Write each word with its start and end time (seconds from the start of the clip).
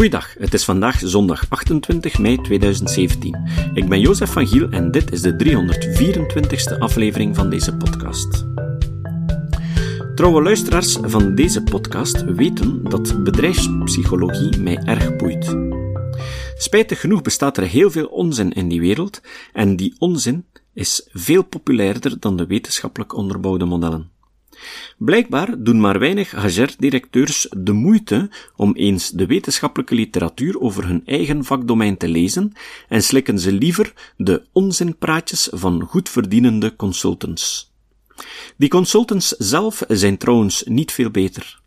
Goeiedag, 0.00 0.34
het 0.38 0.54
is 0.54 0.64
vandaag 0.64 1.00
zondag 1.04 1.44
28 1.48 2.18
mei 2.18 2.36
2017. 2.36 3.48
Ik 3.74 3.88
ben 3.88 4.00
Jozef 4.00 4.32
van 4.32 4.46
Giel 4.46 4.68
en 4.70 4.90
dit 4.90 5.12
is 5.12 5.20
de 5.20 5.36
324ste 5.44 6.78
aflevering 6.78 7.36
van 7.36 7.50
deze 7.50 7.76
podcast. 7.76 8.46
Trouwe 10.14 10.42
luisteraars 10.42 10.98
van 11.02 11.34
deze 11.34 11.62
podcast 11.62 12.24
weten 12.24 12.82
dat 12.82 13.24
bedrijfspsychologie 13.24 14.58
mij 14.58 14.76
erg 14.76 15.16
boeit. 15.16 15.56
Spijtig 16.56 17.00
genoeg 17.00 17.22
bestaat 17.22 17.56
er 17.56 17.64
heel 17.64 17.90
veel 17.90 18.06
onzin 18.06 18.52
in 18.52 18.68
die 18.68 18.80
wereld 18.80 19.20
en 19.52 19.76
die 19.76 19.94
onzin 19.98 20.46
is 20.72 21.08
veel 21.12 21.42
populairder 21.42 22.20
dan 22.20 22.36
de 22.36 22.46
wetenschappelijk 22.46 23.14
onderbouwde 23.14 23.64
modellen. 23.64 24.10
Blijkbaar 24.98 25.62
doen 25.62 25.80
maar 25.80 25.98
weinig 25.98 26.30
HR-directeurs 26.30 27.48
de 27.56 27.72
moeite 27.72 28.30
om 28.56 28.74
eens 28.74 29.10
de 29.10 29.26
wetenschappelijke 29.26 29.94
literatuur 29.94 30.60
over 30.60 30.86
hun 30.86 31.02
eigen 31.06 31.44
vakdomein 31.44 31.96
te 31.96 32.08
lezen 32.08 32.52
en 32.88 33.02
slikken 33.02 33.38
ze 33.38 33.52
liever 33.52 33.92
de 34.16 34.42
onzinpraatjes 34.52 35.48
van 35.52 35.82
goed 35.82 36.08
verdienende 36.08 36.76
consultants. 36.76 37.72
Die 38.56 38.68
consultants 38.68 39.28
zelf 39.28 39.82
zijn 39.88 40.18
trouwens 40.18 40.62
niet 40.66 40.92
veel 40.92 41.10
beter. 41.10 41.60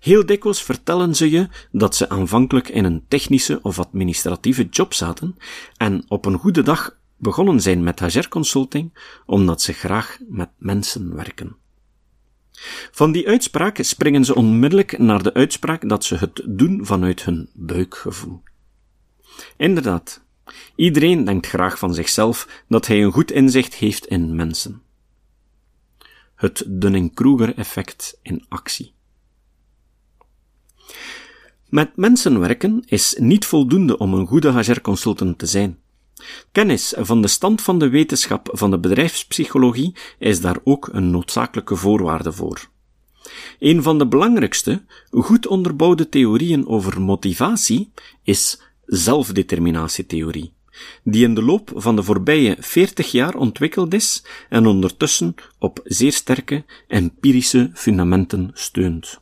Heel 0.00 0.26
dikwijls 0.26 0.62
vertellen 0.62 1.14
ze 1.14 1.30
je 1.30 1.48
dat 1.72 1.96
ze 1.96 2.08
aanvankelijk 2.08 2.68
in 2.68 2.84
een 2.84 3.04
technische 3.08 3.58
of 3.62 3.78
administratieve 3.78 4.68
job 4.70 4.94
zaten 4.94 5.36
en 5.76 6.04
op 6.08 6.24
een 6.24 6.38
goede 6.38 6.62
dag 6.62 6.96
begonnen 7.16 7.60
zijn 7.60 7.82
met 7.82 8.00
HR-consulting 8.00 8.98
omdat 9.26 9.62
ze 9.62 9.72
graag 9.72 10.18
met 10.28 10.50
mensen 10.58 11.14
werken. 11.14 11.56
Van 12.90 13.12
die 13.12 13.28
uitspraak 13.28 13.78
springen 13.80 14.24
ze 14.24 14.34
onmiddellijk 14.34 14.98
naar 14.98 15.22
de 15.22 15.34
uitspraak 15.34 15.88
dat 15.88 16.04
ze 16.04 16.16
het 16.16 16.42
doen 16.46 16.86
vanuit 16.86 17.24
hun 17.24 17.48
buikgevoel. 17.54 18.42
Inderdaad, 19.56 20.24
iedereen 20.74 21.24
denkt 21.24 21.46
graag 21.46 21.78
van 21.78 21.94
zichzelf 21.94 22.64
dat 22.68 22.86
hij 22.86 23.02
een 23.02 23.12
goed 23.12 23.30
inzicht 23.30 23.74
heeft 23.74 24.06
in 24.06 24.36
mensen. 24.36 24.82
Het 26.34 26.64
Dunning-Kruger-effect 26.66 28.18
in 28.22 28.44
actie. 28.48 28.92
Met 31.68 31.96
mensen 31.96 32.40
werken 32.40 32.82
is 32.86 33.16
niet 33.18 33.46
voldoende 33.46 33.98
om 33.98 34.14
een 34.14 34.26
goede 34.26 34.52
HR-consultant 34.52 35.38
te 35.38 35.46
zijn. 35.46 35.78
Kennis 36.52 36.94
van 36.96 37.22
de 37.22 37.28
stand 37.28 37.62
van 37.62 37.78
de 37.78 37.88
wetenschap 37.88 38.48
van 38.52 38.70
de 38.70 38.78
bedrijfspsychologie 38.78 39.96
is 40.18 40.40
daar 40.40 40.58
ook 40.64 40.88
een 40.92 41.10
noodzakelijke 41.10 41.76
voorwaarde 41.76 42.32
voor. 42.32 42.68
Een 43.58 43.82
van 43.82 43.98
de 43.98 44.06
belangrijkste, 44.06 44.82
goed 45.10 45.46
onderbouwde 45.46 46.08
theorieën 46.08 46.68
over 46.68 47.00
motivatie 47.00 47.92
is 48.22 48.60
zelfdeterminatietheorie, 48.86 50.52
die 51.04 51.24
in 51.24 51.34
de 51.34 51.42
loop 51.42 51.70
van 51.74 51.96
de 51.96 52.02
voorbije 52.02 52.56
40 52.60 53.10
jaar 53.10 53.34
ontwikkeld 53.34 53.94
is 53.94 54.24
en 54.48 54.66
ondertussen 54.66 55.34
op 55.58 55.80
zeer 55.84 56.12
sterke 56.12 56.64
empirische 56.88 57.70
fundamenten 57.74 58.50
steunt. 58.54 59.20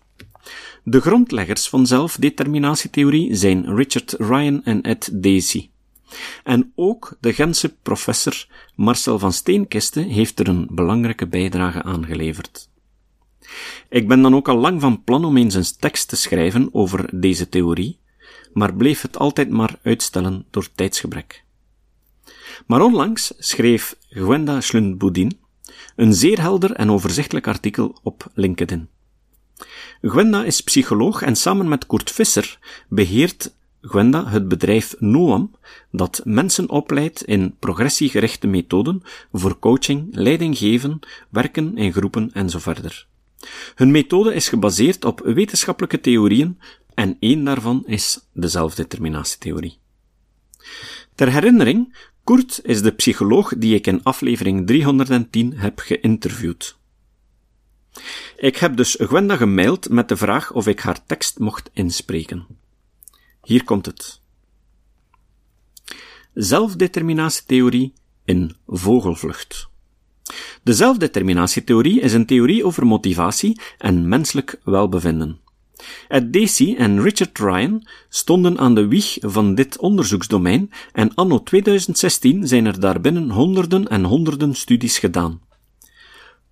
De 0.85 1.01
grondleggers 1.01 1.69
van 1.69 1.87
zelfdeterminatietheorie 1.87 3.35
zijn 3.35 3.77
Richard 3.77 4.15
Ryan 4.19 4.65
en 4.65 4.83
Ed 4.83 5.11
Daisy. 5.13 5.69
En 6.45 6.73
ook 6.75 7.17
de 7.21 7.33
Gentse 7.33 7.77
professor 7.83 8.47
Marcel 8.75 9.19
van 9.19 9.33
Steenkiste 9.33 10.01
heeft 10.01 10.41
er 10.41 10.49
een 10.49 10.69
belangrijke 10.71 11.27
bijdrage 11.27 11.83
aan 11.83 12.07
geleverd. 12.07 12.69
Ik 13.89 14.09
ben 14.09 14.23
dan 14.23 14.35
ook 14.35 14.49
al 14.49 14.57
lang 14.57 14.81
van 14.81 15.05
plan 15.05 15.25
om 15.25 15.37
eens 15.37 15.55
een 15.55 15.77
tekst 15.79 16.09
te 16.09 16.17
schrijven 16.17 16.69
over 16.73 17.21
deze 17.21 17.49
theorie, 17.49 17.99
maar 18.53 18.75
bleef 18.75 19.03
het 19.03 19.19
altijd 19.19 19.51
maar 19.51 19.79
uitstellen 19.83 20.47
door 20.51 20.69
tijdsgebrek. 20.75 21.45
Maar 22.67 22.81
onlangs 22.81 23.33
schreef 23.39 23.97
Gwenda 24.09 24.61
Schlund-Boudin 24.61 25.39
een 25.97 26.15
zeer 26.15 26.41
helder 26.41 26.73
en 26.73 26.91
overzichtelijk 26.91 27.47
artikel 27.47 27.99
op 28.03 28.31
LinkedIn. 28.35 28.89
Gwenda 30.03 30.45
is 30.45 30.61
psycholoog 30.61 31.23
en 31.23 31.37
samen 31.37 31.69
met 31.69 31.87
Kurt 31.87 32.11
Visser 32.11 32.59
beheert 32.89 33.55
Gwenda 33.89 34.29
het 34.29 34.49
bedrijf 34.49 34.95
Noam, 34.99 35.51
dat 35.91 36.21
mensen 36.25 36.71
opleidt 36.71 37.25
in 37.25 37.57
progressiegerichte 37.59 38.47
methoden 38.47 39.03
voor 39.33 39.59
coaching, 39.59 40.09
leidinggeven, 40.11 40.99
werken 41.31 41.77
in 41.77 41.93
groepen 41.93 42.31
en 42.33 42.51
zo 42.51 42.59
verder. 42.59 43.07
Hun 43.75 43.91
methode 43.91 44.35
is 44.35 44.49
gebaseerd 44.49 45.05
op 45.05 45.21
wetenschappelijke 45.25 46.01
theorieën 46.01 46.59
en 46.95 47.17
één 47.21 47.45
daarvan 47.45 47.83
is 47.87 48.29
de 48.33 48.49
zelfdeterminatietheorie. 48.49 49.79
Ter 51.15 51.33
herinnering, 51.33 51.97
Kurt 52.25 52.61
is 52.63 52.83
de 52.83 52.93
psycholoog 52.93 53.53
die 53.59 53.75
ik 53.75 53.87
in 53.87 54.03
aflevering 54.03 54.67
310 54.67 55.53
heb 55.57 55.79
geïnterviewd. 55.79 56.77
Ik 58.37 58.57
heb 58.57 58.77
dus 58.77 58.97
Gwenda 58.99 59.37
gemaild 59.37 59.89
met 59.89 60.09
de 60.09 60.17
vraag 60.17 60.53
of 60.53 60.67
ik 60.67 60.81
haar 60.81 61.07
tekst 61.07 61.39
mocht 61.39 61.71
inspreken. 61.73 62.47
Hier 63.47 63.65
komt 63.65 63.87
het. 63.87 64.21
Zelfdeterminatietheorie 66.35 67.93
in 68.25 68.57
vogelvlucht. 68.67 69.69
De 70.63 70.75
zelfdeterminatietheorie 70.75 72.01
is 72.01 72.13
een 72.13 72.27
theorie 72.27 72.65
over 72.65 72.87
motivatie 72.87 73.61
en 73.79 74.09
menselijk 74.09 74.61
welbevinden. 74.65 75.41
Ed 76.09 76.33
Dacey 76.33 76.77
en 76.77 77.03
Richard 77.03 77.39
Ryan 77.39 77.87
stonden 78.09 78.59
aan 78.59 78.75
de 78.75 78.87
wieg 78.87 79.17
van 79.21 79.55
dit 79.55 79.79
onderzoeksdomein 79.79 80.71
en 80.93 81.15
anno 81.15 81.43
2016 81.43 82.47
zijn 82.47 82.67
er 82.67 82.81
daarbinnen 82.81 83.31
honderden 83.31 83.89
en 83.89 84.05
honderden 84.05 84.55
studies 84.55 84.99
gedaan. 84.99 85.41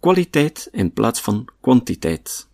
Kwaliteit 0.00 0.69
in 0.72 0.93
plaats 0.93 1.21
van 1.21 1.49
kwantiteit. 1.61 2.53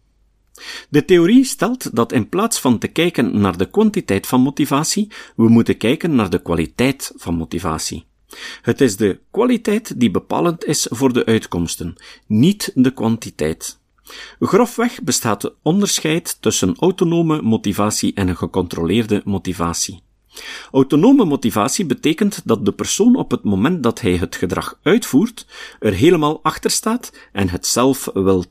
De 0.88 1.04
theorie 1.04 1.44
stelt 1.44 1.96
dat 1.96 2.12
in 2.12 2.28
plaats 2.28 2.60
van 2.60 2.78
te 2.78 2.88
kijken 2.88 3.40
naar 3.40 3.56
de 3.56 3.70
kwantiteit 3.70 4.26
van 4.26 4.40
motivatie, 4.40 5.12
we 5.36 5.48
moeten 5.48 5.76
kijken 5.76 6.14
naar 6.14 6.30
de 6.30 6.42
kwaliteit 6.42 7.12
van 7.16 7.34
motivatie. 7.34 8.04
Het 8.62 8.80
is 8.80 8.96
de 8.96 9.20
kwaliteit 9.30 10.00
die 10.00 10.10
bepalend 10.10 10.64
is 10.64 10.86
voor 10.90 11.12
de 11.12 11.24
uitkomsten, 11.24 11.94
niet 12.26 12.70
de 12.74 12.92
kwantiteit. 12.92 13.78
Grofweg 14.40 15.02
bestaat 15.02 15.42
het 15.42 15.54
onderscheid 15.62 16.42
tussen 16.42 16.76
autonome 16.78 17.42
motivatie 17.42 18.14
en 18.14 18.28
een 18.28 18.36
gecontroleerde 18.36 19.22
motivatie. 19.24 20.02
Autonome 20.72 21.24
motivatie 21.24 21.86
betekent 21.86 22.40
dat 22.44 22.64
de 22.64 22.72
persoon 22.72 23.16
op 23.16 23.30
het 23.30 23.44
moment 23.44 23.82
dat 23.82 24.00
hij 24.00 24.16
het 24.16 24.36
gedrag 24.36 24.78
uitvoert, 24.82 25.46
er 25.80 25.92
helemaal 25.92 26.42
achter 26.42 26.70
staat 26.70 27.12
en 27.32 27.48
het 27.48 27.66
zelf 27.66 28.08
wil 28.14 28.44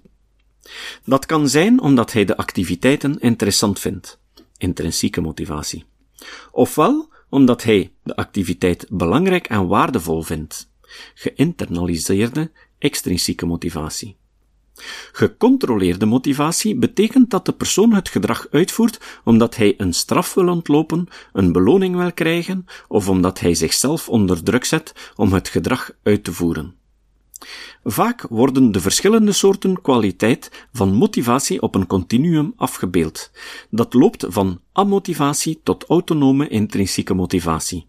dat 1.05 1.25
kan 1.25 1.49
zijn 1.49 1.81
omdat 1.81 2.13
hij 2.13 2.25
de 2.25 2.37
activiteiten 2.37 3.19
interessant 3.19 3.79
vindt, 3.79 4.19
intrinsieke 4.57 5.21
motivatie. 5.21 5.85
Ofwel 6.51 7.09
omdat 7.29 7.63
hij 7.63 7.91
de 8.03 8.15
activiteit 8.15 8.85
belangrijk 8.89 9.47
en 9.47 9.67
waardevol 9.67 10.21
vindt, 10.21 10.71
geïnternaliseerde 11.13 12.51
extrinsieke 12.79 13.45
motivatie. 13.45 14.17
Gecontroleerde 15.11 16.05
motivatie 16.05 16.75
betekent 16.75 17.29
dat 17.29 17.45
de 17.45 17.53
persoon 17.53 17.93
het 17.93 18.09
gedrag 18.09 18.47
uitvoert 18.51 18.99
omdat 19.23 19.55
hij 19.55 19.73
een 19.77 19.93
straf 19.93 20.33
wil 20.33 20.47
ontlopen, 20.47 21.07
een 21.33 21.51
beloning 21.51 21.95
wil 21.95 22.13
krijgen 22.13 22.65
of 22.87 23.09
omdat 23.09 23.39
hij 23.39 23.53
zichzelf 23.53 24.09
onder 24.09 24.43
druk 24.43 24.65
zet 24.65 25.11
om 25.15 25.33
het 25.33 25.47
gedrag 25.47 25.91
uit 26.03 26.23
te 26.23 26.33
voeren. 26.33 26.78
Vaak 27.83 28.25
worden 28.29 28.71
de 28.71 28.81
verschillende 28.81 29.31
soorten 29.31 29.81
kwaliteit 29.81 30.67
van 30.73 30.93
motivatie 30.93 31.61
op 31.61 31.75
een 31.75 31.87
continuum 31.87 32.53
afgebeeld. 32.55 33.31
Dat 33.69 33.93
loopt 33.93 34.25
van 34.27 34.61
amotivatie 34.71 35.59
tot 35.63 35.85
autonome 35.85 36.47
intrinsieke 36.47 37.13
motivatie. 37.13 37.87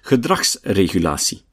Gedragsregulatie. 0.00 1.45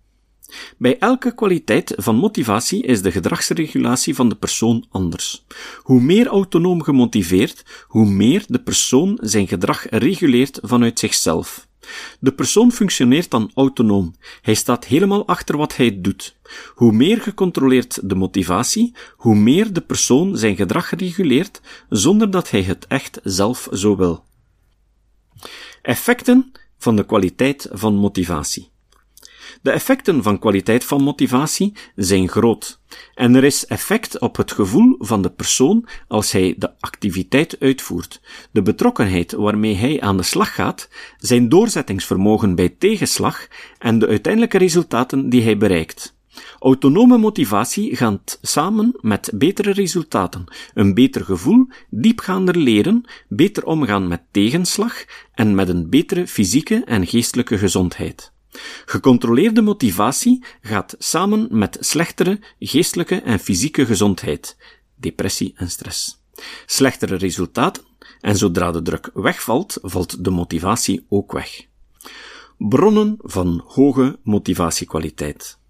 Bij 0.77 0.99
elke 0.99 1.35
kwaliteit 1.35 1.93
van 1.95 2.15
motivatie 2.15 2.83
is 2.83 3.01
de 3.01 3.11
gedragsregulatie 3.11 4.15
van 4.15 4.29
de 4.29 4.35
persoon 4.35 4.85
anders. 4.89 5.45
Hoe 5.81 6.01
meer 6.01 6.27
autonoom 6.27 6.83
gemotiveerd, 6.83 7.85
hoe 7.87 8.05
meer 8.05 8.43
de 8.47 8.59
persoon 8.59 9.17
zijn 9.21 9.47
gedrag 9.47 9.85
reguleert 9.89 10.59
vanuit 10.61 10.99
zichzelf. 10.99 11.67
De 12.19 12.33
persoon 12.33 12.71
functioneert 12.71 13.31
dan 13.31 13.51
autonoom. 13.53 14.15
Hij 14.41 14.53
staat 14.53 14.85
helemaal 14.85 15.27
achter 15.27 15.57
wat 15.57 15.75
hij 15.75 16.01
doet. 16.01 16.35
Hoe 16.75 16.91
meer 16.91 17.21
gecontroleerd 17.21 18.09
de 18.09 18.15
motivatie, 18.15 18.95
hoe 19.15 19.35
meer 19.35 19.73
de 19.73 19.81
persoon 19.81 20.37
zijn 20.37 20.55
gedrag 20.55 20.89
reguleert, 20.95 21.61
zonder 21.89 22.31
dat 22.31 22.49
hij 22.49 22.61
het 22.61 22.87
echt 22.87 23.19
zelf 23.23 23.67
zo 23.71 23.95
wil. 23.95 24.23
Effecten 25.81 26.51
van 26.77 26.95
de 26.95 27.05
kwaliteit 27.05 27.67
van 27.71 27.95
motivatie. 27.95 28.72
De 29.61 29.71
effecten 29.71 30.23
van 30.23 30.39
kwaliteit 30.39 30.83
van 30.83 31.03
motivatie 31.03 31.73
zijn 31.95 32.29
groot. 32.29 32.81
En 33.15 33.35
er 33.35 33.43
is 33.43 33.65
effect 33.65 34.19
op 34.19 34.35
het 34.35 34.51
gevoel 34.51 34.95
van 34.99 35.21
de 35.21 35.31
persoon 35.31 35.87
als 36.07 36.31
hij 36.31 36.55
de 36.57 36.79
activiteit 36.79 37.59
uitvoert, 37.59 38.21
de 38.51 38.61
betrokkenheid 38.61 39.31
waarmee 39.31 39.75
hij 39.75 40.01
aan 40.01 40.17
de 40.17 40.23
slag 40.23 40.53
gaat, 40.53 40.89
zijn 41.17 41.49
doorzettingsvermogen 41.49 42.55
bij 42.55 42.69
tegenslag 42.69 43.47
en 43.77 43.99
de 43.99 44.07
uiteindelijke 44.07 44.57
resultaten 44.57 45.29
die 45.29 45.43
hij 45.43 45.57
bereikt. 45.57 46.15
Autonome 46.59 47.17
motivatie 47.17 47.95
gaat 47.95 48.39
samen 48.41 48.97
met 49.01 49.31
betere 49.33 49.71
resultaten, 49.71 50.43
een 50.73 50.93
beter 50.93 51.25
gevoel, 51.25 51.67
diepgaander 51.89 52.57
leren, 52.57 53.03
beter 53.27 53.65
omgaan 53.65 54.07
met 54.07 54.21
tegenslag 54.31 55.05
en 55.33 55.55
met 55.55 55.69
een 55.69 55.89
betere 55.89 56.27
fysieke 56.27 56.83
en 56.85 57.07
geestelijke 57.07 57.57
gezondheid. 57.57 58.31
Gecontroleerde 58.85 59.61
motivatie 59.61 60.43
gaat 60.61 60.95
samen 60.97 61.47
met 61.51 61.77
slechtere 61.79 62.39
geestelijke 62.59 63.21
en 63.21 63.39
fysieke 63.39 63.85
gezondheid, 63.85 64.57
depressie 64.95 65.53
en 65.55 65.69
stress. 65.69 66.21
Slechtere 66.65 67.15
resultaten, 67.15 67.83
en 68.21 68.37
zodra 68.37 68.71
de 68.71 68.81
druk 68.81 69.09
wegvalt, 69.13 69.77
valt 69.81 70.23
de 70.23 70.29
motivatie 70.29 71.05
ook 71.09 71.31
weg. 71.31 71.67
Bronnen 72.57 73.15
van 73.19 73.63
hoge 73.65 74.19
motivatiekwaliteit. 74.23 75.61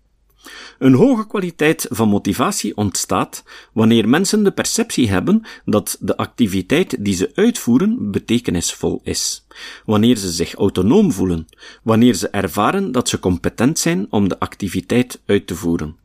Een 0.80 0.94
hoge 0.94 1.28
kwaliteit 1.28 1.88
van 1.90 2.10
motivatie 2.10 2.78
ontstaat 2.78 3.44
wanneer 3.74 4.10
mensen 4.10 4.44
de 4.44 4.52
perceptie 4.52 5.10
hebben 5.10 5.42
dat 5.66 5.98
de 6.00 6.18
activiteit 6.18 7.04
die 7.06 7.16
ze 7.16 7.32
uitvoeren 7.34 8.12
betekenisvol 8.12 9.02
is, 9.04 9.46
wanneer 9.86 10.18
ze 10.18 10.32
zich 10.32 10.54
autonoom 10.54 11.12
voelen, 11.12 11.48
wanneer 11.84 12.14
ze 12.14 12.30
ervaren 12.30 12.92
dat 12.92 13.10
ze 13.10 13.20
competent 13.20 13.80
zijn 13.80 14.08
om 14.10 14.28
de 14.30 14.40
activiteit 14.40 15.22
uit 15.26 15.48
te 15.48 15.56
voeren, 15.56 15.96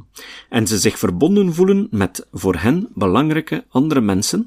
en 0.48 0.66
ze 0.66 0.78
zich 0.78 0.98
verbonden 0.98 1.54
voelen 1.54 1.88
met 1.90 2.26
voor 2.32 2.54
hen 2.56 2.88
belangrijke 2.94 3.64
andere 3.68 4.00
mensen, 4.00 4.46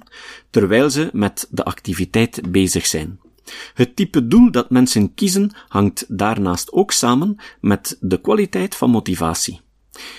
terwijl 0.49 0.89
ze 0.89 1.09
met 1.13 1.47
de 1.49 1.63
activiteit 1.63 2.51
bezig 2.51 2.85
zijn. 2.85 3.19
Het 3.73 3.95
type 3.95 4.27
doel 4.27 4.51
dat 4.51 4.69
mensen 4.69 5.13
kiezen 5.13 5.51
hangt 5.67 6.05
daarnaast 6.07 6.71
ook 6.71 6.91
samen 6.91 7.35
met 7.61 7.97
de 7.99 8.21
kwaliteit 8.21 8.75
van 8.75 8.89
motivatie. 8.89 9.61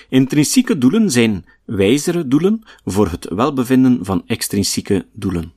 Intrinsieke 0.09 0.77
doelen 0.77 1.11
zijn 1.11 1.45
wijzere 1.65 2.27
doelen 2.27 2.63
voor 2.85 3.09
het 3.09 3.29
welbevinden 3.29 4.05
van 4.05 4.23
extrinsieke 4.27 5.07
doelen. 5.13 5.53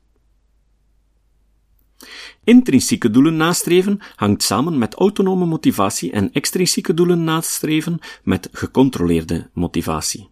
Intrinsieke 2.44 3.10
doelen 3.10 3.36
nastreven 3.36 3.98
hangt 4.16 4.42
samen 4.42 4.78
met 4.78 4.94
autonome 4.94 5.46
motivatie 5.46 6.12
en 6.12 6.32
extrinsieke 6.32 6.94
doelen 6.94 7.24
nastreven 7.24 7.98
met 8.22 8.48
gecontroleerde 8.52 9.50
motivatie. 9.52 10.28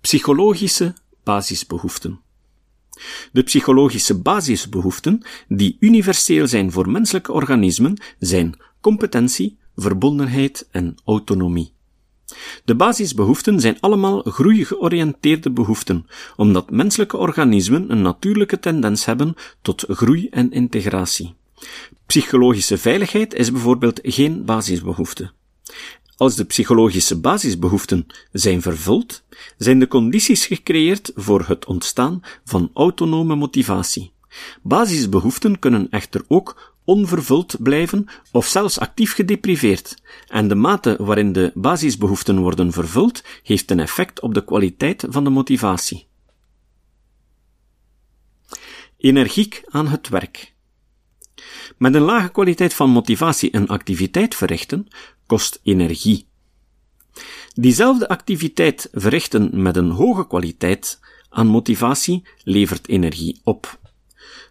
Psychologische 0.00 0.94
basisbehoeften. 1.24 2.20
De 3.32 3.42
psychologische 3.42 4.20
basisbehoeften, 4.20 5.22
die 5.48 5.76
universeel 5.80 6.46
zijn 6.46 6.72
voor 6.72 6.90
menselijke 6.90 7.32
organismen, 7.32 8.00
zijn 8.18 8.60
competentie, 8.80 9.58
verbondenheid 9.76 10.68
en 10.70 10.96
autonomie. 11.04 11.74
De 12.64 12.74
basisbehoeften 12.74 13.60
zijn 13.60 13.80
allemaal 13.80 14.22
groeigeoriënteerde 14.22 15.50
behoeften, 15.50 16.06
omdat 16.36 16.70
menselijke 16.70 17.16
organismen 17.16 17.90
een 17.90 18.02
natuurlijke 18.02 18.58
tendens 18.58 19.04
hebben 19.04 19.34
tot 19.62 19.84
groei 19.88 20.28
en 20.28 20.52
integratie. 20.52 21.34
Psychologische 22.06 22.78
veiligheid 22.78 23.34
is 23.34 23.52
bijvoorbeeld 23.52 24.00
geen 24.02 24.44
basisbehoefte. 24.44 25.30
Als 26.16 26.34
de 26.34 26.44
psychologische 26.44 27.20
basisbehoeften 27.20 28.06
zijn 28.32 28.62
vervuld, 28.62 29.22
zijn 29.58 29.78
de 29.78 29.88
condities 29.88 30.46
gecreëerd 30.46 31.12
voor 31.14 31.44
het 31.46 31.66
ontstaan 31.66 32.20
van 32.44 32.70
autonome 32.74 33.34
motivatie. 33.34 34.12
Basisbehoeften 34.62 35.58
kunnen 35.58 35.90
echter 35.90 36.24
ook 36.28 36.74
onvervuld 36.86 37.56
blijven 37.58 38.06
of 38.32 38.46
zelfs 38.46 38.78
actief 38.78 39.14
gedepriveerd, 39.14 39.94
en 40.26 40.48
de 40.48 40.54
mate 40.54 40.96
waarin 40.98 41.32
de 41.32 41.50
basisbehoeften 41.54 42.38
worden 42.38 42.72
vervuld 42.72 43.22
heeft 43.42 43.70
een 43.70 43.80
effect 43.80 44.20
op 44.20 44.34
de 44.34 44.44
kwaliteit 44.44 45.04
van 45.08 45.24
de 45.24 45.30
motivatie. 45.30 46.06
Energiek 48.96 49.62
aan 49.68 49.88
het 49.88 50.08
werk. 50.08 50.54
Met 51.78 51.94
een 51.94 52.02
lage 52.02 52.28
kwaliteit 52.28 52.74
van 52.74 52.90
motivatie 52.90 53.54
een 53.54 53.68
activiteit 53.68 54.34
verrichten 54.34 54.86
kost 55.26 55.60
energie. 55.62 56.26
Diezelfde 57.54 58.08
activiteit 58.08 58.88
verrichten 58.92 59.62
met 59.62 59.76
een 59.76 59.90
hoge 59.90 60.26
kwaliteit 60.26 61.00
aan 61.28 61.46
motivatie 61.46 62.26
levert 62.44 62.88
energie 62.88 63.40
op. 63.44 63.78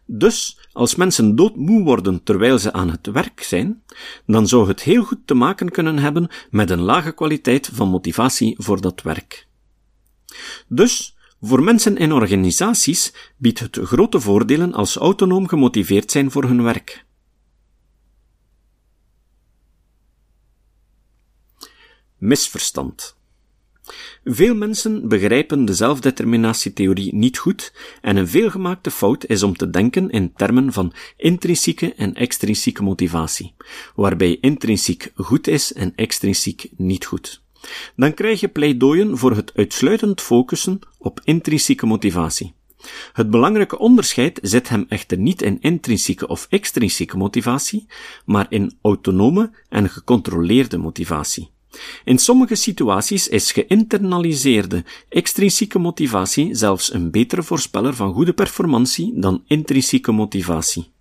Dus, 0.05 0.67
als 0.71 0.95
mensen 0.95 1.35
doodmoe 1.35 1.83
worden 1.83 2.23
terwijl 2.23 2.59
ze 2.59 2.73
aan 2.73 2.89
het 2.89 3.07
werk 3.07 3.43
zijn, 3.43 3.83
dan 4.25 4.47
zou 4.47 4.67
het 4.67 4.81
heel 4.81 5.03
goed 5.03 5.19
te 5.25 5.33
maken 5.33 5.71
kunnen 5.71 5.97
hebben 5.97 6.29
met 6.49 6.69
een 6.69 6.81
lage 6.81 7.11
kwaliteit 7.11 7.69
van 7.73 7.89
motivatie 7.89 8.55
voor 8.57 8.81
dat 8.81 9.01
werk. 9.01 9.47
Dus, 10.67 11.15
voor 11.41 11.63
mensen 11.63 11.97
en 11.97 12.11
organisaties 12.11 13.13
biedt 13.37 13.59
het 13.59 13.79
grote 13.83 14.19
voordelen 14.19 14.73
als 14.73 14.95
autonoom 14.95 15.47
gemotiveerd 15.47 16.11
zijn 16.11 16.31
voor 16.31 16.43
hun 16.43 16.63
werk. 16.63 17.05
Misverstand. 22.17 23.17
Veel 24.23 24.55
mensen 24.55 25.07
begrijpen 25.07 25.65
de 25.65 25.73
zelfdeterminatietheorie 25.73 27.15
niet 27.15 27.37
goed 27.37 27.73
en 28.01 28.15
een 28.15 28.27
veelgemaakte 28.27 28.91
fout 28.91 29.25
is 29.25 29.43
om 29.43 29.55
te 29.55 29.69
denken 29.69 30.09
in 30.09 30.33
termen 30.35 30.73
van 30.73 30.93
intrinsieke 31.17 31.93
en 31.93 32.15
extrinsieke 32.15 32.83
motivatie, 32.83 33.55
waarbij 33.95 34.37
intrinsiek 34.41 35.11
goed 35.15 35.47
is 35.47 35.73
en 35.73 35.93
extrinsiek 35.95 36.69
niet 36.77 37.05
goed. 37.05 37.43
Dan 37.95 38.13
krijg 38.13 38.39
je 38.39 38.47
pleidooien 38.47 39.17
voor 39.17 39.35
het 39.35 39.51
uitsluitend 39.55 40.21
focussen 40.21 40.79
op 40.97 41.21
intrinsieke 41.23 41.85
motivatie. 41.85 42.53
Het 43.13 43.29
belangrijke 43.29 43.77
onderscheid 43.77 44.39
zit 44.41 44.69
hem 44.69 44.85
echter 44.89 45.17
niet 45.17 45.41
in 45.41 45.61
intrinsieke 45.61 46.27
of 46.27 46.47
extrinsieke 46.49 47.17
motivatie, 47.17 47.87
maar 48.25 48.45
in 48.49 48.77
autonome 48.81 49.51
en 49.69 49.89
gecontroleerde 49.89 50.77
motivatie. 50.77 51.53
In 52.03 52.17
sommige 52.17 52.55
situaties 52.55 53.27
is 53.27 53.51
geïnternaliseerde 53.51 54.83
extrinsieke 55.09 55.79
motivatie 55.79 56.55
zelfs 56.55 56.93
een 56.93 57.11
betere 57.11 57.43
voorspeller 57.43 57.95
van 57.95 58.13
goede 58.13 58.33
performantie 58.33 59.13
dan 59.15 59.43
intrinsieke 59.47 60.11
motivatie. 60.11 60.93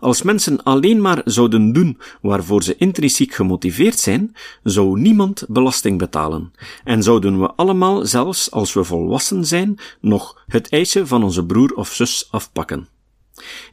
Als 0.00 0.22
mensen 0.22 0.62
alleen 0.62 1.00
maar 1.00 1.20
zouden 1.24 1.72
doen 1.72 1.98
waarvoor 2.22 2.62
ze 2.62 2.76
intrinsiek 2.76 3.34
gemotiveerd 3.34 3.98
zijn, 3.98 4.36
zou 4.62 5.00
niemand 5.00 5.44
belasting 5.48 5.98
betalen. 5.98 6.52
En 6.84 7.02
zouden 7.02 7.40
we 7.40 7.52
allemaal, 7.52 8.06
zelfs 8.06 8.50
als 8.50 8.72
we 8.72 8.84
volwassen 8.84 9.44
zijn, 9.44 9.78
nog 10.00 10.42
het 10.46 10.68
eisje 10.68 11.06
van 11.06 11.22
onze 11.22 11.44
broer 11.44 11.72
of 11.74 11.92
zus 11.92 12.28
afpakken. 12.30 12.88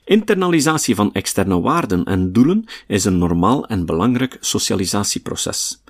Internalisatie 0.06 0.96
van 0.96 1.14
externe 1.14 1.62
waarden 1.62 2.04
en 2.04 2.34
doelen 2.34 2.66
is 2.88 3.06
een 3.06 3.18
normaal 3.18 3.68
en 3.68 3.86
belangrijk 3.86 4.38
socialisatieproces. 4.40 5.84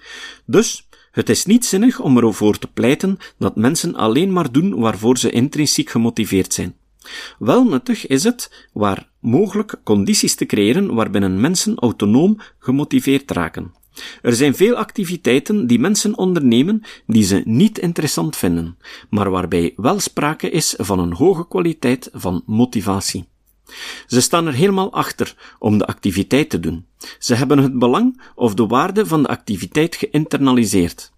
Dus, 0.46 0.88
het 1.12 1.30
is 1.30 1.46
niet 1.46 1.66
zinnig 1.66 2.00
om 2.00 2.18
ervoor 2.18 2.58
te 2.58 2.68
pleiten 2.68 3.18
dat 3.38 3.56
mensen 3.56 3.96
alleen 3.96 4.34
maar 4.34 4.52
doen 4.52 4.80
waarvoor 4.80 5.18
ze 5.18 5.30
intrinsiek 5.30 5.90
gemotiveerd 5.90 6.54
zijn. 6.54 6.76
Wel 7.40 7.64
nuttig 7.64 8.08
is 8.08 8.24
het, 8.24 8.68
waar 8.74 9.10
mogelijk, 9.20 9.76
condities 9.84 10.36
te 10.36 10.46
creëren 10.46 10.94
waarbinnen 10.94 11.42
mensen 11.42 11.76
autonoom 11.76 12.38
gemotiveerd 12.60 13.32
raken. 13.32 13.74
Er 14.22 14.34
zijn 14.34 14.56
veel 14.56 14.76
activiteiten 14.76 15.68
die 15.68 15.80
mensen 15.80 16.18
ondernemen 16.18 16.82
die 17.06 17.24
ze 17.24 17.42
niet 17.46 17.80
interessant 17.80 18.36
vinden, 18.36 18.78
maar 19.10 19.30
waarbij 19.30 19.74
wel 19.76 20.00
sprake 20.00 20.50
is 20.50 20.74
van 20.78 21.00
een 21.00 21.14
hoge 21.14 21.48
kwaliteit 21.48 22.10
van 22.14 22.44
motivatie. 22.46 23.26
Ze 24.08 24.22
staan 24.22 24.48
er 24.48 24.54
helemaal 24.54 24.94
achter 24.94 25.56
om 25.60 25.78
de 25.78 25.86
activiteit 25.86 26.50
te 26.50 26.60
doen. 26.60 26.86
Ze 27.20 27.36
hebben 27.36 27.58
het 27.58 27.80
belang 27.80 28.22
of 28.36 28.54
de 28.54 28.66
waarde 28.68 29.06
van 29.06 29.22
de 29.22 29.28
activiteit 29.28 29.96
geïnternaliseerd. 29.96 31.12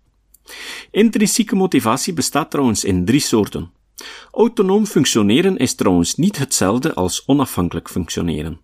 Intrinsieke 0.92 1.56
motivatie 1.56 2.14
bestaat 2.14 2.52
trouwens 2.52 2.84
in 2.84 3.06
drie 3.06 3.20
soorten. 3.20 3.72
Autonoom 4.32 4.86
functioneren 4.86 5.58
is 5.58 5.76
trouwens 5.76 6.16
niet 6.16 6.38
hetzelfde 6.38 6.94
als 6.94 7.24
onafhankelijk 7.26 7.90
functioneren. 7.90 8.60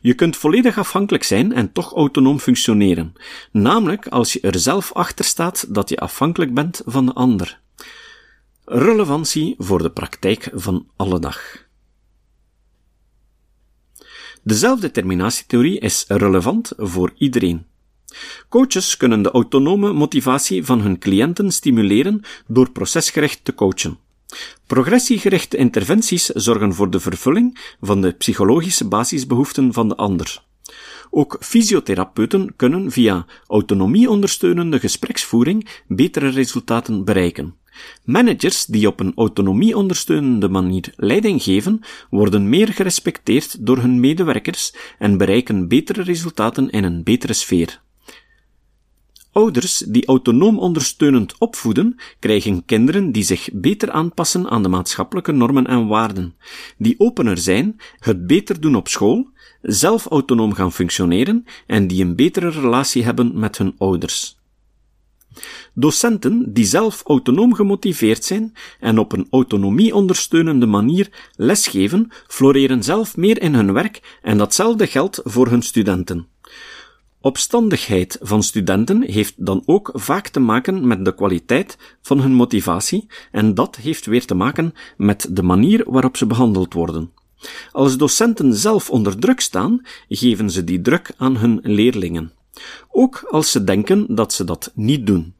Je 0.00 0.14
kunt 0.14 0.36
volledig 0.36 0.78
afhankelijk 0.78 1.24
zijn 1.24 1.52
en 1.52 1.72
toch 1.72 1.92
autonoom 1.92 2.38
functioneren, 2.38 3.12
namelijk 3.52 4.08
als 4.08 4.32
je 4.32 4.40
er 4.40 4.58
zelf 4.58 4.92
achter 4.92 5.24
staat 5.24 5.74
dat 5.74 5.88
je 5.88 5.96
afhankelijk 5.96 6.54
bent 6.54 6.82
van 6.84 7.06
de 7.06 7.12
ander. 7.12 7.60
Relevantie 8.64 9.54
voor 9.58 9.82
de 9.82 9.90
praktijk 9.90 10.50
van 10.54 10.86
alle 10.96 11.18
dag. 11.18 11.65
De 14.46 14.54
zelfdeterminatietheorie 14.54 15.78
is 15.78 16.04
relevant 16.08 16.72
voor 16.76 17.12
iedereen. 17.18 17.66
Coaches 18.48 18.96
kunnen 18.96 19.22
de 19.22 19.30
autonome 19.30 19.92
motivatie 19.92 20.64
van 20.64 20.80
hun 20.80 20.98
cliënten 20.98 21.52
stimuleren 21.52 22.20
door 22.46 22.70
procesgericht 22.70 23.44
te 23.44 23.54
coachen. 23.54 23.98
Progressiegerichte 24.66 25.56
interventies 25.56 26.26
zorgen 26.26 26.74
voor 26.74 26.90
de 26.90 27.00
vervulling 27.00 27.74
van 27.80 28.00
de 28.00 28.12
psychologische 28.12 28.88
basisbehoeften 28.88 29.72
van 29.72 29.88
de 29.88 29.96
ander. 29.96 30.42
Ook 31.10 31.36
fysiotherapeuten 31.40 32.56
kunnen 32.56 32.90
via 32.90 33.26
autonomieondersteunende 33.46 34.80
gespreksvoering 34.80 35.68
betere 35.86 36.28
resultaten 36.28 37.04
bereiken. 37.04 37.54
Managers 38.04 38.64
die 38.64 38.86
op 38.86 39.00
een 39.00 39.12
autonomieondersteunende 39.16 40.48
manier 40.48 40.92
leiding 40.96 41.42
geven, 41.42 41.80
worden 42.10 42.48
meer 42.48 42.68
gerespecteerd 42.68 43.66
door 43.66 43.78
hun 43.78 44.00
medewerkers 44.00 44.74
en 44.98 45.16
bereiken 45.16 45.68
betere 45.68 46.02
resultaten 46.02 46.70
in 46.70 46.84
een 46.84 47.02
betere 47.02 47.32
sfeer. 47.32 47.80
Ouders 49.36 49.78
die 49.78 50.06
autonoom 50.06 50.58
ondersteunend 50.58 51.38
opvoeden, 51.38 51.96
krijgen 52.18 52.64
kinderen 52.64 53.12
die 53.12 53.22
zich 53.22 53.48
beter 53.52 53.90
aanpassen 53.90 54.50
aan 54.50 54.62
de 54.62 54.68
maatschappelijke 54.68 55.32
normen 55.32 55.66
en 55.66 55.86
waarden, 55.86 56.34
die 56.78 56.94
opener 56.98 57.38
zijn, 57.38 57.76
het 57.98 58.26
beter 58.26 58.60
doen 58.60 58.76
op 58.76 58.88
school, 58.88 59.28
zelf 59.62 60.06
autonoom 60.06 60.52
gaan 60.52 60.72
functioneren 60.72 61.44
en 61.66 61.86
die 61.86 62.04
een 62.04 62.16
betere 62.16 62.48
relatie 62.48 63.04
hebben 63.04 63.38
met 63.38 63.58
hun 63.58 63.74
ouders. 63.78 64.35
Docenten 65.74 66.52
die 66.52 66.64
zelf 66.64 67.02
autonoom 67.04 67.54
gemotiveerd 67.54 68.24
zijn 68.24 68.52
en 68.80 68.98
op 68.98 69.12
een 69.12 69.26
autonomie 69.30 69.94
ondersteunende 69.94 70.66
manier 70.66 71.08
lesgeven, 71.36 72.10
floreren 72.26 72.82
zelf 72.82 73.16
meer 73.16 73.42
in 73.42 73.54
hun 73.54 73.72
werk 73.72 74.18
en 74.22 74.38
datzelfde 74.38 74.86
geldt 74.86 75.20
voor 75.24 75.48
hun 75.48 75.62
studenten. 75.62 76.26
Opstandigheid 77.20 78.18
van 78.20 78.42
studenten 78.42 79.02
heeft 79.02 79.34
dan 79.36 79.62
ook 79.64 79.90
vaak 79.94 80.28
te 80.28 80.40
maken 80.40 80.86
met 80.86 81.04
de 81.04 81.14
kwaliteit 81.14 81.78
van 82.02 82.20
hun 82.20 82.32
motivatie 82.32 83.06
en 83.32 83.54
dat 83.54 83.76
heeft 83.76 84.06
weer 84.06 84.26
te 84.26 84.34
maken 84.34 84.72
met 84.96 85.28
de 85.30 85.42
manier 85.42 85.84
waarop 85.86 86.16
ze 86.16 86.26
behandeld 86.26 86.72
worden. 86.72 87.10
Als 87.72 87.96
docenten 87.96 88.54
zelf 88.54 88.90
onder 88.90 89.18
druk 89.18 89.40
staan, 89.40 89.80
geven 90.08 90.50
ze 90.50 90.64
die 90.64 90.80
druk 90.80 91.12
aan 91.16 91.36
hun 91.36 91.58
leerlingen. 91.62 92.32
Ook 92.90 93.26
als 93.30 93.50
ze 93.50 93.64
denken 93.64 94.14
dat 94.14 94.32
ze 94.32 94.44
dat 94.44 94.72
niet 94.74 95.06
doen. 95.06 95.34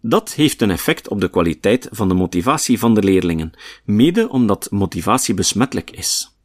Dat 0.00 0.32
heeft 0.32 0.62
een 0.62 0.70
effect 0.70 1.08
op 1.08 1.20
de 1.20 1.30
kwaliteit 1.30 1.88
van 1.90 2.08
de 2.08 2.14
motivatie 2.14 2.78
van 2.78 2.94
de 2.94 3.02
leerlingen, 3.02 3.52
mede 3.84 4.28
omdat 4.28 4.70
motivatie 4.70 5.34
besmettelijk 5.34 5.90
is. 5.90 6.36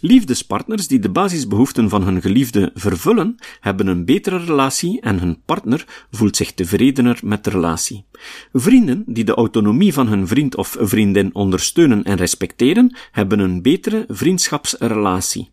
Liefdespartners 0.00 0.86
die 0.86 0.98
de 0.98 1.10
basisbehoeften 1.10 1.88
van 1.88 2.02
hun 2.02 2.20
geliefde 2.20 2.70
vervullen, 2.74 3.34
hebben 3.60 3.86
een 3.86 4.04
betere 4.04 4.38
relatie 4.38 5.00
en 5.00 5.18
hun 5.18 5.42
partner 5.44 6.06
voelt 6.10 6.36
zich 6.36 6.52
tevredener 6.52 7.18
met 7.22 7.44
de 7.44 7.50
relatie. 7.50 8.04
Vrienden 8.52 9.04
die 9.06 9.24
de 9.24 9.34
autonomie 9.34 9.92
van 9.92 10.08
hun 10.08 10.26
vriend 10.26 10.56
of 10.56 10.76
vriendin 10.80 11.34
ondersteunen 11.34 12.02
en 12.02 12.16
respecteren, 12.16 12.96
hebben 13.10 13.38
een 13.38 13.62
betere 13.62 14.04
vriendschapsrelatie. 14.08 15.50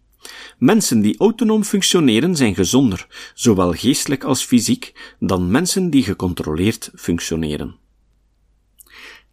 Mensen 0.58 1.02
die 1.02 1.18
autonoom 1.18 1.64
functioneren 1.64 2.36
zijn 2.36 2.56
gezonder, 2.56 3.32
zowel 3.34 3.72
geestelijk 3.72 4.24
als 4.24 4.46
fysiek, 4.46 5.16
dan 5.20 5.52
mensen 5.52 5.90
die 5.90 6.04
gecontroleerd 6.04 6.92
functioneren. 6.96 7.76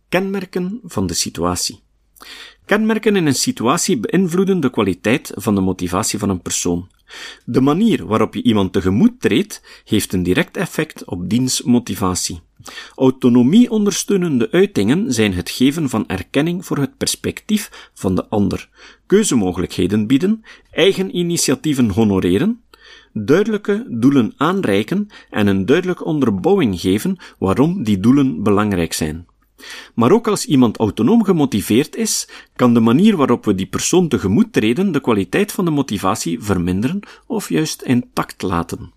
Kenmerken 0.08 0.80
van 0.84 1.06
de 1.06 1.14
situatie. 1.14 1.82
Kenmerken 2.64 3.16
in 3.16 3.26
een 3.26 3.34
situatie 3.34 4.00
beïnvloeden 4.00 4.60
de 4.60 4.70
kwaliteit 4.70 5.32
van 5.34 5.54
de 5.54 5.60
motivatie 5.60 6.18
van 6.18 6.28
een 6.28 6.42
persoon. 6.42 6.88
De 7.44 7.60
manier 7.60 8.06
waarop 8.06 8.34
je 8.34 8.42
iemand 8.42 8.72
tegemoet 8.72 9.20
treedt, 9.20 9.62
heeft 9.84 10.12
een 10.12 10.22
direct 10.22 10.56
effect 10.56 11.04
op 11.04 11.28
diens 11.28 11.62
motivatie. 11.62 12.40
Autonomie 12.94 13.70
ondersteunende 13.70 14.50
uitingen 14.50 15.12
zijn 15.12 15.32
het 15.32 15.50
geven 15.50 15.88
van 15.88 16.08
erkenning 16.08 16.66
voor 16.66 16.78
het 16.78 16.96
perspectief 16.96 17.90
van 17.94 18.14
de 18.14 18.28
ander, 18.28 18.68
keuzemogelijkheden 19.06 20.06
bieden, 20.06 20.44
eigen 20.70 21.16
initiatieven 21.16 21.90
honoreren, 21.90 22.62
duidelijke 23.12 23.86
doelen 23.88 24.32
aanreiken 24.36 25.08
en 25.30 25.46
een 25.46 25.66
duidelijke 25.66 26.04
onderbouwing 26.04 26.80
geven 26.80 27.16
waarom 27.38 27.82
die 27.82 28.00
doelen 28.00 28.42
belangrijk 28.42 28.92
zijn. 28.92 29.26
Maar 29.94 30.12
ook 30.12 30.28
als 30.28 30.46
iemand 30.46 30.76
autonoom 30.76 31.24
gemotiveerd 31.24 31.96
is, 31.96 32.28
kan 32.56 32.74
de 32.74 32.80
manier 32.80 33.16
waarop 33.16 33.44
we 33.44 33.54
die 33.54 33.66
persoon 33.66 34.08
tegemoet 34.08 34.52
treden 34.52 34.92
de 34.92 35.00
kwaliteit 35.00 35.52
van 35.52 35.64
de 35.64 35.70
motivatie 35.70 36.42
verminderen 36.42 37.00
of 37.26 37.48
juist 37.48 37.82
intact 37.82 38.42
laten. 38.42 38.92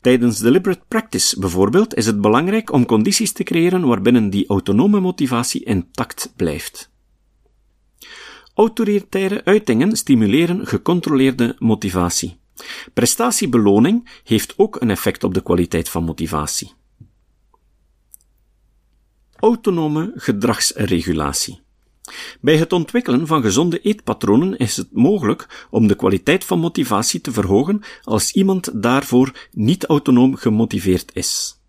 Tijdens 0.00 0.38
deliberate 0.38 0.84
practice 0.88 1.38
bijvoorbeeld 1.38 1.94
is 1.94 2.06
het 2.06 2.20
belangrijk 2.20 2.72
om 2.72 2.86
condities 2.86 3.32
te 3.32 3.42
creëren 3.42 3.86
waarbinnen 3.86 4.30
die 4.30 4.48
autonome 4.48 5.00
motivatie 5.00 5.64
intact 5.64 6.32
blijft. 6.36 6.90
Autoritaire 8.54 9.44
uitingen 9.44 9.96
stimuleren 9.96 10.66
gecontroleerde 10.66 11.56
motivatie. 11.58 12.36
Prestatiebeloning 12.94 14.20
heeft 14.24 14.54
ook 14.56 14.80
een 14.80 14.90
effect 14.90 15.24
op 15.24 15.34
de 15.34 15.42
kwaliteit 15.42 15.88
van 15.88 16.04
motivatie. 16.04 16.72
Autonome 19.46 20.12
gedragsregulatie. 20.14 21.60
Bij 22.40 22.56
het 22.56 22.72
ontwikkelen 22.72 23.26
van 23.26 23.42
gezonde 23.42 23.80
eetpatronen 23.80 24.56
is 24.56 24.76
het 24.76 24.88
mogelijk 24.92 25.66
om 25.70 25.86
de 25.86 25.94
kwaliteit 25.94 26.44
van 26.44 26.58
motivatie 26.58 27.20
te 27.20 27.32
verhogen 27.32 27.80
als 28.02 28.32
iemand 28.32 28.82
daarvoor 28.82 29.48
niet 29.52 29.84
autonoom 29.84 30.36
gemotiveerd 30.36 31.10
is. 31.14 31.60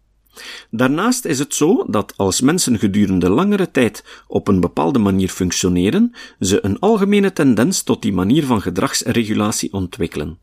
Daarnaast 0.70 1.26
is 1.26 1.40
het 1.40 1.54
zo 1.54 1.86
dat 1.88 2.14
als 2.16 2.42
mensen 2.42 2.80
gedurende 2.80 3.30
langere 3.30 3.72
tijd 3.72 4.24
op 4.28 4.48
een 4.48 4.60
bepaalde 4.60 5.00
manier 5.00 5.30
functioneren, 5.30 6.16
ze 6.40 6.66
een 6.66 6.80
algemene 6.80 7.34
tendens 7.34 7.84
tot 7.84 8.02
die 8.02 8.14
manier 8.14 8.46
van 8.46 8.62
gedragsregulatie 8.62 9.74
ontwikkelen. 9.74 10.40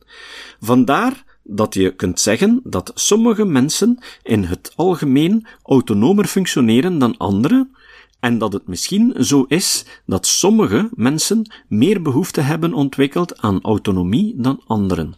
Vandaar 0.61 1.25
dat 1.45 1.75
je 1.75 1.95
kunt 1.95 2.21
zeggen 2.21 2.61
dat 2.65 2.93
sommige 2.95 3.45
mensen 3.45 3.99
in 4.23 4.45
het 4.45 4.73
algemeen 4.77 5.47
autonomer 5.63 6.25
functioneren 6.25 6.99
dan 6.99 7.17
anderen, 7.17 7.77
en 8.21 8.39
dat 8.39 8.53
het 8.53 8.67
misschien 8.67 9.15
zo 9.25 9.45
is 9.49 9.85
dat 10.07 10.27
sommige 10.27 10.91
mensen 10.95 11.53
meer 11.69 12.03
behoefte 12.03 12.41
hebben 12.41 12.73
ontwikkeld 12.73 13.41
aan 13.41 13.63
autonomie 13.63 14.35
dan 14.37 14.63
anderen. 14.67 15.15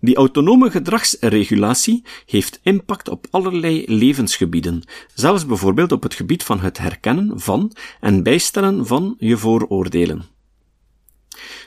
Die 0.00 0.16
autonome 0.16 0.70
gedragsregulatie 0.70 2.04
heeft 2.26 2.60
impact 2.62 3.08
op 3.08 3.26
allerlei 3.30 3.84
levensgebieden, 3.86 4.82
zelfs 5.14 5.46
bijvoorbeeld 5.46 5.92
op 5.92 6.02
het 6.02 6.14
gebied 6.14 6.42
van 6.44 6.60
het 6.60 6.78
herkennen 6.78 7.40
van 7.40 7.72
en 8.00 8.22
bijstellen 8.22 8.86
van 8.86 9.14
je 9.18 9.36
vooroordelen. 9.36 10.35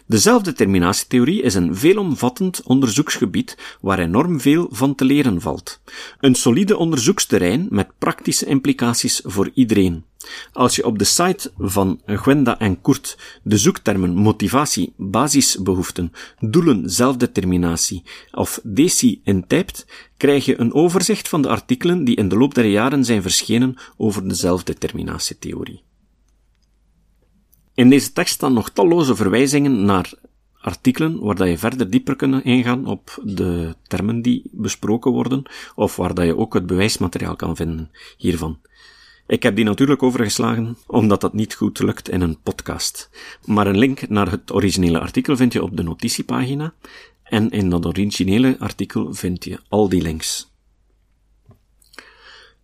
De 0.05 0.17
zelfdeterminatietheorie 0.17 1.41
is 1.41 1.53
een 1.53 1.75
veelomvattend 1.75 2.61
onderzoeksgebied 2.63 3.57
waar 3.81 3.99
enorm 3.99 4.39
veel 4.39 4.67
van 4.71 4.95
te 4.95 5.05
leren 5.05 5.41
valt. 5.41 5.81
Een 6.19 6.35
solide 6.35 6.77
onderzoeksterrein 6.77 7.67
met 7.69 7.91
praktische 7.97 8.45
implicaties 8.45 9.21
voor 9.23 9.49
iedereen. 9.53 10.03
Als 10.53 10.75
je 10.75 10.85
op 10.85 10.99
de 10.99 11.03
site 11.03 11.51
van 11.57 12.01
Gwenda 12.05 12.59
en 12.59 12.81
Kurt 12.81 13.17
de 13.43 13.57
zoektermen 13.57 14.15
motivatie, 14.15 14.93
basisbehoeften, 14.97 16.11
doelen, 16.39 16.89
zelfdeterminatie 16.89 18.03
of 18.31 18.59
DECI 18.63 19.21
intypt, 19.23 19.85
krijg 20.17 20.45
je 20.45 20.59
een 20.59 20.73
overzicht 20.73 21.29
van 21.29 21.41
de 21.41 21.47
artikelen 21.47 22.03
die 22.03 22.15
in 22.15 22.29
de 22.29 22.37
loop 22.37 22.53
der 22.53 22.65
jaren 22.65 23.05
zijn 23.05 23.21
verschenen 23.21 23.75
over 23.97 24.27
de 24.27 24.35
zelfdeterminatietheorie. 24.35 25.83
In 27.79 27.89
deze 27.89 28.11
tekst 28.11 28.33
staan 28.33 28.53
nog 28.53 28.69
talloze 28.69 29.15
verwijzingen 29.15 29.85
naar 29.85 30.11
artikelen 30.61 31.19
waar 31.19 31.35
dat 31.35 31.47
je 31.47 31.57
verder 31.57 31.89
dieper 31.89 32.15
kunt 32.15 32.43
ingaan 32.43 32.85
op 32.85 33.21
de 33.23 33.75
termen 33.87 34.21
die 34.21 34.49
besproken 34.51 35.11
worden, 35.11 35.43
of 35.75 35.95
waar 35.95 36.13
dat 36.13 36.25
je 36.25 36.37
ook 36.37 36.53
het 36.53 36.65
bewijsmateriaal 36.65 37.35
kan 37.35 37.55
vinden 37.55 37.91
hiervan. 38.17 38.59
Ik 39.27 39.43
heb 39.43 39.55
die 39.55 39.65
natuurlijk 39.65 40.03
overgeslagen, 40.03 40.77
omdat 40.87 41.21
dat 41.21 41.33
niet 41.33 41.53
goed 41.53 41.79
lukt 41.79 42.09
in 42.09 42.21
een 42.21 42.41
podcast. 42.41 43.09
Maar 43.45 43.67
een 43.67 43.77
link 43.77 44.09
naar 44.09 44.31
het 44.31 44.53
originele 44.53 44.99
artikel 44.99 45.35
vind 45.35 45.53
je 45.53 45.63
op 45.63 45.77
de 45.77 45.83
notitiepagina, 45.83 46.73
en 47.23 47.49
in 47.49 47.69
dat 47.69 47.85
originele 47.85 48.55
artikel 48.59 49.13
vind 49.13 49.43
je 49.43 49.59
al 49.69 49.89
die 49.89 50.01
links. 50.01 50.51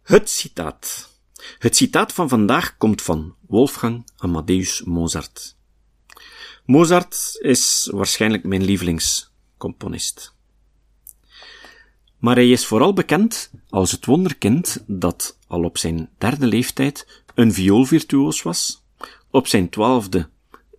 Het 0.01 0.29
citaat. 0.29 1.13
Het 1.57 1.75
citaat 1.75 2.13
van 2.13 2.29
vandaag 2.29 2.77
komt 2.77 3.01
van 3.01 3.35
Wolfgang 3.47 4.07
Amadeus 4.17 4.83
Mozart. 4.83 5.55
Mozart 6.65 7.37
is 7.39 7.89
waarschijnlijk 7.93 8.43
mijn 8.43 8.63
lievelingscomponist. 8.63 10.33
Maar 12.17 12.35
hij 12.35 12.49
is 12.49 12.65
vooral 12.65 12.93
bekend 12.93 13.51
als 13.69 13.91
het 13.91 14.05
wonderkind 14.05 14.83
dat 14.87 15.37
al 15.47 15.63
op 15.63 15.77
zijn 15.77 16.09
derde 16.17 16.47
leeftijd 16.47 17.23
een 17.35 17.53
vioolvirtuoos 17.53 18.41
was, 18.41 18.83
op 19.29 19.47
zijn 19.47 19.69
twaalfde 19.69 20.29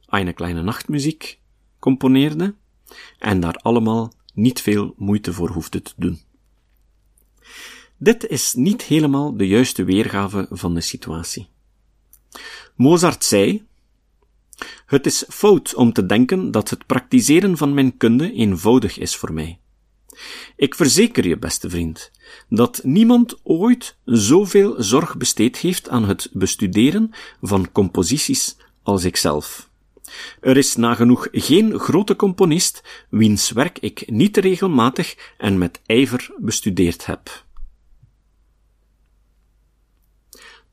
Eine 0.08 0.32
kleine 0.32 0.62
nachtmuziek 0.62 1.38
componeerde 1.78 2.54
en 3.18 3.40
daar 3.40 3.54
allemaal 3.54 4.12
niet 4.35 4.61
veel 4.61 4.94
moeite 4.96 5.32
voor 5.32 5.49
hoefde 5.49 5.82
te 5.82 5.92
doen. 5.96 6.20
Dit 7.99 8.26
is 8.26 8.55
niet 8.55 8.83
helemaal 8.83 9.37
de 9.37 9.47
juiste 9.47 9.85
weergave 9.85 10.47
van 10.50 10.75
de 10.75 10.81
situatie. 10.81 11.49
Mozart 12.75 13.25
zei, 13.25 13.67
het 14.87 15.07
is 15.07 15.25
fout 15.29 15.75
om 15.75 15.93
te 15.93 16.07
denken 16.07 16.50
dat 16.50 16.71
het 16.71 16.87
praktiseren 16.87 17.57
van 17.57 17.75
mijn 17.75 17.97
kunde 17.97 18.33
eenvoudig 18.33 18.99
is 18.99 19.17
voor 19.17 19.33
mij. 19.33 19.59
Ik 20.57 20.75
verzeker 20.75 21.29
je, 21.29 21.38
beste 21.38 21.71
vriend, 21.71 22.11
dat 22.49 22.81
niemand 22.83 23.38
ooit 23.43 23.97
zoveel 24.05 24.75
zorg 24.83 25.17
besteed 25.17 25.57
heeft 25.57 25.88
aan 25.88 26.05
het 26.05 26.29
bestuderen 26.33 27.11
van 27.41 27.73
composities 27.73 28.57
als 28.83 29.05
ikzelf. 29.05 29.69
Er 30.41 30.57
is 30.57 30.76
nagenoeg 30.76 31.29
geen 31.33 31.79
grote 31.79 32.17
componist 32.17 32.83
wiens 33.11 33.50
werk 33.50 33.79
ik 33.79 34.11
niet 34.11 34.37
regelmatig 34.37 35.35
en 35.38 35.59
met 35.59 35.81
ijver 35.87 36.31
bestudeerd 36.38 37.07
heb. 37.07 37.46